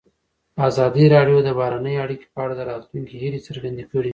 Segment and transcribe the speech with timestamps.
[0.67, 4.09] ازادي راډیو د بهرنۍ اړیکې په اړه د راتلونکي هیلې څرګندې کړې.